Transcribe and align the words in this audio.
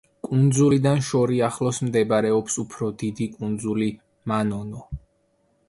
კუნძულიდან 0.27 1.03
შორიახლოს 1.07 1.81
მდებარეობს 1.89 2.57
უფრო 2.65 2.91
დიდი 3.03 3.29
კუნძული 3.37 3.93
მანონო. 4.33 4.85